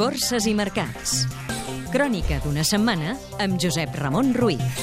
Borses 0.00 0.46
i 0.48 0.54
mercats. 0.56 1.26
Crònica 1.92 2.38
d'una 2.40 2.62
setmana 2.64 3.10
amb 3.44 3.58
Josep 3.60 3.98
Ramon 4.00 4.30
Ruiz. 4.32 4.78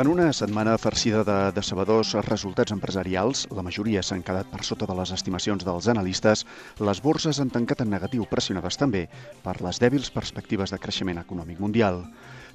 En 0.00 0.08
una 0.10 0.32
setmana 0.34 0.74
farcida 0.80 1.20
de 1.22 1.36
decebedors 1.54 2.16
resultats 2.26 2.74
empresarials, 2.74 3.44
la 3.54 3.62
majoria 3.62 4.02
s'han 4.02 4.24
quedat 4.26 4.50
per 4.50 4.64
sota 4.66 4.88
de 4.90 4.96
les 4.98 5.12
estimacions 5.14 5.62
dels 5.62 5.86
analistes, 5.92 6.42
les 6.82 7.02
borses 7.04 7.38
han 7.38 7.54
tancat 7.54 7.84
en 7.84 7.92
negatiu 7.94 8.26
pressionades 8.26 8.80
també 8.80 9.04
per 9.44 9.60
les 9.62 9.78
dèbils 9.78 10.10
perspectives 10.10 10.74
de 10.74 10.82
creixement 10.82 11.22
econòmic 11.22 11.62
mundial. 11.62 12.02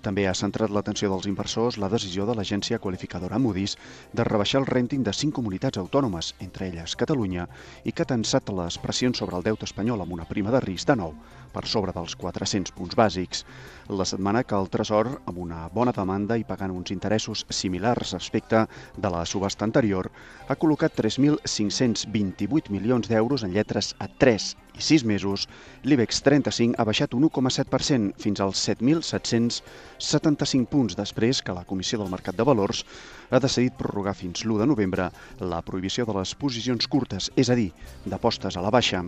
També 0.06 0.28
ha 0.30 0.36
centrat 0.38 0.70
l'atenció 0.70 1.08
dels 1.10 1.26
inversors 1.26 1.80
la 1.82 1.88
decisió 1.90 2.28
de 2.30 2.34
l'agència 2.38 2.78
qualificadora 2.82 3.40
Moody's 3.42 3.72
de 4.14 4.26
rebaixar 4.28 4.60
el 4.62 4.68
rènting 4.70 5.02
de 5.05 5.14
cinc 5.20 5.34
comunitats 5.34 5.80
autònomes, 5.82 6.28
entre 6.46 6.68
elles 6.68 6.94
Catalunya, 7.00 7.48
i 7.84 7.92
que 7.92 8.04
ha 8.05 8.12
tensat 8.12 8.52
les 8.54 8.78
pressions 8.84 9.18
sobre 9.18 9.40
el 9.40 9.45
deute 9.48 9.66
espanyol 9.66 10.04
amb 10.04 10.14
una 10.14 10.28
prima 10.30 10.54
de 10.54 10.62
risc 10.62 10.91
de 10.91 10.95
nou 11.00 11.16
per 11.55 11.64
sobre 11.72 11.95
dels 11.95 12.14
400 12.22 12.76
punts 12.78 13.00
bàsics. 13.00 13.41
La 13.90 14.05
setmana 14.05 14.44
que 14.44 14.59
el 14.59 14.70
Tresor, 14.70 15.09
amb 15.26 15.41
una 15.41 15.64
bona 15.73 15.95
demanda 15.98 16.38
i 16.38 16.45
pagant 16.45 16.76
uns 16.76 16.94
interessos 16.94 17.42
similars 17.50 18.14
respecte 18.14 18.67
de 18.98 19.14
la 19.16 19.26
subhasta 19.26 19.66
anterior, 19.66 20.12
ha 20.45 20.59
col·locat 20.59 20.94
3.528 21.02 22.70
milions 22.78 23.09
d'euros 23.09 23.42
en 23.42 23.58
lletres 23.58 23.95
a 23.98 24.12
3 24.22 24.53
i 24.78 24.82
6 24.82 25.04
mesos, 25.08 25.48
l'IBEX 25.84 26.22
35 26.26 26.76
ha 26.78 26.86
baixat 26.88 27.14
un 27.16 27.24
1,7% 27.30 28.14
fins 28.22 28.40
als 28.44 28.70
7.775 28.70 30.66
punts 30.72 30.96
després 30.96 31.42
que 31.42 31.56
la 31.56 31.66
Comissió 31.66 32.00
del 32.00 32.12
Mercat 32.12 32.36
de 32.36 32.44
Valors 32.44 32.86
ha 33.30 33.40
decidit 33.40 33.74
prorrogar 33.78 34.16
fins 34.16 34.46
l'1 34.46 34.60
de 34.62 34.68
novembre 34.70 35.10
la 35.40 35.62
prohibició 35.66 36.06
de 36.06 36.14
les 36.20 36.36
posicions 36.36 36.88
curtes, 36.88 37.32
és 37.36 37.50
a 37.50 37.56
dir, 37.58 37.72
d'apostes 38.06 38.58
a 38.58 38.62
la 38.64 38.72
baixa. 38.74 39.04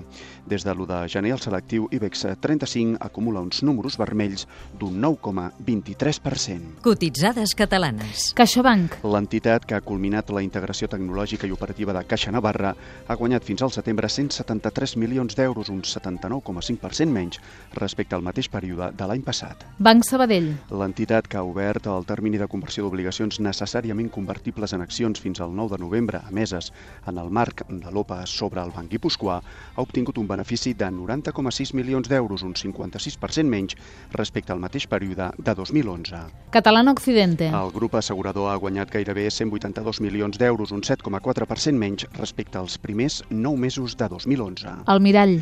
Des 0.47 0.63
de 0.63 0.73
l'1 0.73 0.87
de 0.89 0.99
gener, 1.11 1.33
el 1.35 1.43
selectiu 1.43 1.87
IBEX 1.91 2.25
35 2.41 2.97
acumula 3.03 3.41
uns 3.41 3.63
números 3.63 3.97
vermells 3.97 4.47
d'un 4.79 5.01
9,23%. 5.01 6.81
Cotitzades 6.85 7.55
catalanes. 7.55 8.31
CaixaBank. 8.37 9.01
L'entitat 9.03 9.65
que 9.65 9.75
ha 9.77 9.81
culminat 9.85 10.29
la 10.33 10.43
integració 10.45 10.89
tecnològica 10.91 11.47
i 11.47 11.53
operativa 11.53 11.93
de 11.95 12.05
Caixa 12.07 12.31
Navarra 12.31 12.73
ha 13.07 13.15
guanyat 13.15 13.45
fins 13.47 13.61
al 13.63 13.73
setembre 13.73 14.09
173 14.09 14.97
milions 14.97 15.35
d'euros, 15.37 15.56
un 15.73 15.81
79,5% 15.81 17.09
menys 17.11 17.39
respecte 17.73 18.15
al 18.15 18.21
mateix 18.21 18.49
període 18.53 18.91
de 18.93 19.07
l'any 19.09 19.23
passat. 19.25 19.65
Banc 19.81 20.05
Sabadell. 20.05 20.51
L'entitat 20.69 21.27
que 21.27 21.39
ha 21.39 21.43
obert 21.43 21.89
el 21.89 22.05
termini 22.05 22.37
de 22.37 22.47
conversió 22.47 22.85
d'obligacions 22.85 23.39
necessàriament 23.41 24.11
convertibles 24.13 24.73
en 24.77 24.85
accions 24.85 25.19
fins 25.19 25.41
al 25.41 25.55
9 25.55 25.75
de 25.75 25.81
novembre, 25.83 26.21
emeses 26.29 26.71
en 27.07 27.17
el 27.17 27.29
marc 27.33 27.65
de 27.67 27.91
l'OPA 27.91 28.21
sobre 28.25 28.61
el 28.61 28.71
Banc 28.75 28.91
Guipuscoà, 28.91 29.39
ha 29.41 29.81
obtingut 29.81 30.17
un 30.17 30.27
benefici 30.27 30.73
de 30.77 30.91
90,6 30.93 31.73
milions 31.73 32.09
d'euros, 32.09 32.43
un 32.43 32.53
56% 32.53 33.49
menys 33.49 33.75
respecte 34.13 34.53
al 34.53 34.61
mateix 34.61 34.87
període 34.87 35.31
de 35.37 35.55
2011. 35.55 36.23
Catalano 36.51 36.91
Occidente. 36.91 37.49
El 37.49 37.71
grup 37.71 37.95
assegurador 37.95 38.51
ha 38.51 38.55
guanyat 38.61 38.91
gairebé 38.91 39.29
182 39.31 40.01
milions 40.01 40.37
d'euros, 40.37 40.71
un 40.71 40.81
7,4% 40.81 41.77
menys 41.77 42.07
respecte 42.17 42.57
als 42.57 42.77
primers 42.77 43.23
9 43.29 43.57
mesos 43.57 43.97
de 43.97 44.07
2011. 44.09 44.67
El 44.87 45.01
Mirall. 45.01 45.39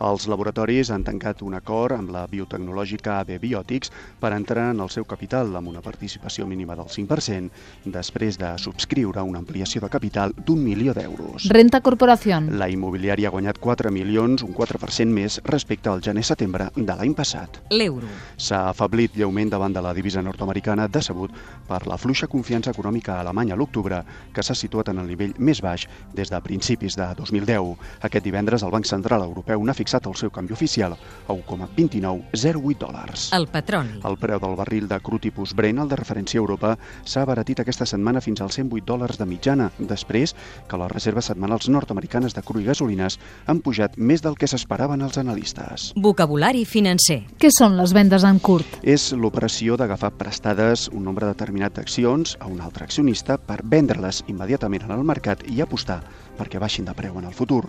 Els 0.00 0.24
laboratoris 0.32 0.88
han 0.94 1.02
tancat 1.04 1.42
un 1.44 1.52
acord 1.58 1.92
amb 1.92 2.08
la 2.14 2.22
biotecnològica 2.24 3.18
AB 3.20 3.34
Biotics 3.42 3.90
per 4.20 4.30
entrar 4.32 4.70
en 4.72 4.78
el 4.80 4.88
seu 4.88 5.04
capital 5.04 5.50
amb 5.58 5.68
una 5.68 5.82
participació 5.84 6.46
mínima 6.48 6.72
del 6.78 6.86
5% 6.88 7.90
després 7.92 8.38
de 8.40 8.54
subscriure 8.56 9.20
una 9.20 9.42
ampliació 9.42 9.82
de 9.84 9.90
capital 9.92 10.32
d'un 10.32 10.62
milió 10.64 10.94
d'euros. 10.96 11.50
Renta 11.52 11.82
Corporación. 11.84 12.48
La 12.56 12.70
immobiliària 12.72 13.28
ha 13.28 13.34
guanyat 13.34 13.60
4 13.60 13.92
milions, 13.92 14.40
un 14.46 14.54
4% 14.56 15.12
més 15.12 15.36
respecte 15.44 15.92
al 15.92 16.00
gener-setembre 16.00 16.70
de 16.76 16.96
l'any 16.96 17.12
passat. 17.18 17.60
L'euro. 17.68 18.08
S'ha 18.40 18.62
afablit 18.70 19.20
lleument 19.20 19.52
davant 19.52 19.76
de 19.76 19.84
la 19.84 19.92
divisa 19.92 20.24
nord-americana 20.24 20.88
decebut 20.88 21.36
per 21.68 21.82
la 21.86 22.00
fluixa 22.00 22.26
confiança 22.26 22.72
econòmica 22.72 23.18
alemanya 23.20 23.52
a 23.52 23.60
l'octubre, 23.60 24.00
que 24.32 24.42
s'ha 24.42 24.56
situat 24.56 24.94
en 24.94 25.04
el 25.04 25.12
nivell 25.12 25.36
més 25.36 25.60
baix 25.60 25.84
des 26.16 26.32
de 26.32 26.40
principis 26.40 26.96
de 26.96 27.12
2010. 27.20 27.76
Aquest 28.08 28.24
divendres 28.24 28.64
el 28.64 28.72
Banc 28.72 28.88
Central 28.88 29.28
Europeu 29.28 29.60
n'ha 29.60 29.76
fixat 29.76 29.89
el 29.98 30.14
seu 30.14 30.30
canvi 30.30 30.54
oficial 30.54 30.94
a 30.94 31.32
1,2908 31.32 32.78
dòlars. 32.78 33.30
El 33.36 33.48
petroli. 33.50 34.00
El 34.06 34.16
preu 34.20 34.40
del 34.42 34.56
barril 34.56 34.86
de 34.88 34.98
cru 35.00 35.18
tipus 35.18 35.54
Brent, 35.56 35.80
el 35.82 35.90
de 35.90 35.98
referència 35.98 36.38
a 36.38 36.42
Europa, 36.42 36.76
s'ha 37.04 37.24
abaratit 37.26 37.60
aquesta 37.60 37.86
setmana 37.86 38.20
fins 38.20 38.40
als 38.40 38.58
108 38.60 38.86
dòlars 38.86 39.18
de 39.18 39.26
mitjana, 39.26 39.70
després 39.78 40.34
que 40.68 40.78
les 40.80 40.92
reserves 40.92 41.30
setmanals 41.30 41.68
nord-americanes 41.68 42.34
de 42.34 42.42
cru 42.42 42.60
i 42.60 42.68
gasolines 42.68 43.18
han 43.46 43.60
pujat 43.64 43.96
més 43.96 44.22
del 44.22 44.38
que 44.38 44.48
s'esperaven 44.50 45.02
els 45.02 45.18
analistes. 45.18 45.90
Vocabulari 45.96 46.64
financer. 46.64 47.22
Què 47.40 47.50
són 47.54 47.76
les 47.80 47.94
vendes 47.96 48.24
en 48.24 48.38
curt? 48.38 48.80
És 48.82 49.10
l'operació 49.12 49.76
d'agafar 49.80 50.12
prestades 50.20 50.88
un 50.92 51.04
nombre 51.08 51.28
determinat 51.28 51.76
d'accions 51.76 52.36
a 52.40 52.48
un 52.50 52.60
altre 52.60 52.84
accionista 52.84 53.38
per 53.38 53.60
vendre-les 53.64 54.24
immediatament 54.28 54.86
en 54.88 54.96
el 54.96 55.06
mercat 55.06 55.44
i 55.50 55.60
apostar 55.64 56.02
perquè 56.40 56.60
baixin 56.62 56.88
de 56.88 56.96
preu 56.96 57.18
en 57.20 57.28
el 57.28 57.36
futur. 57.36 57.66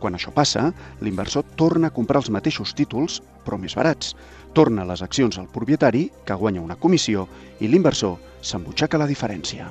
Quan 0.00 0.16
això 0.16 0.32
passa, 0.32 0.70
l'inversor 1.04 1.44
torna 1.60 1.92
a 1.92 1.94
comprar 1.94 2.22
els 2.24 2.32
mateixos 2.32 2.72
títols, 2.74 3.20
però 3.44 3.60
més 3.60 3.76
barats. 3.76 4.14
Torna 4.56 4.88
les 4.88 5.04
accions 5.04 5.38
al 5.38 5.50
propietari, 5.52 6.08
que 6.24 6.40
guanya 6.40 6.64
una 6.64 6.80
comissió, 6.80 7.28
i 7.60 7.68
l'inversor 7.68 8.16
s'embutxaca 8.40 9.00
la 9.00 9.10
diferència. 9.10 9.68